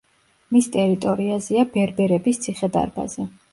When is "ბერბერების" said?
1.77-2.43